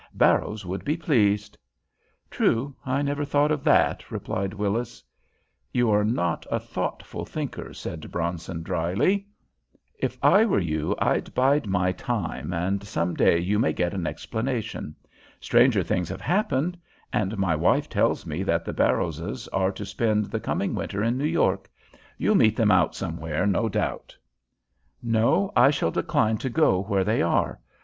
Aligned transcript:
"Barrows 0.15 0.65
would 0.65 0.83
be 0.83 0.97
pleased." 0.97 1.59
"True. 2.31 2.75
I 2.83 3.03
never 3.03 3.23
thought 3.23 3.51
of 3.51 3.63
that," 3.65 4.09
replied 4.09 4.51
Willis. 4.51 5.03
"You 5.71 5.91
are 5.91 6.03
not 6.03 6.43
a 6.49 6.59
thoughtful 6.59 7.23
thinker," 7.23 7.71
said 7.71 8.09
Bronson, 8.11 8.63
dryly. 8.63 9.27
"If 9.99 10.17
I 10.23 10.43
were 10.43 10.57
you 10.57 10.95
I'd 10.97 11.31
bide 11.35 11.67
my 11.67 11.91
time, 11.91 12.51
and 12.51 12.83
some 12.83 13.13
day 13.13 13.37
you 13.37 13.59
may 13.59 13.73
get 13.73 13.93
an 13.93 14.07
explanation. 14.07 14.95
Stranger 15.39 15.83
things 15.83 16.09
have 16.09 16.19
happened; 16.21 16.79
and 17.13 17.37
my 17.37 17.55
wife 17.55 17.87
tells 17.87 18.25
me 18.25 18.41
that 18.41 18.65
the 18.65 18.73
Barrowses 18.73 19.47
are 19.53 19.71
to 19.73 19.85
spend 19.85 20.31
the 20.31 20.39
coming 20.39 20.73
winter 20.73 21.03
in 21.03 21.15
New 21.15 21.25
York. 21.25 21.69
You'll 22.17 22.33
meet 22.33 22.55
them 22.55 22.71
out 22.71 22.95
somewhere, 22.95 23.45
no 23.45 23.69
doubt." 23.69 24.17
"No; 25.03 25.51
I 25.55 25.69
shall 25.69 25.91
decline 25.91 26.39
to 26.39 26.49
go 26.49 26.81
where 26.81 27.03
they 27.03 27.21
are. 27.21 27.59